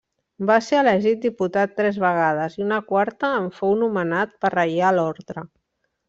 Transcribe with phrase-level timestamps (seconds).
[0.49, 5.45] Va ser elegit diputat tres vegades, i una quarta en fou nomenat per reial ordre.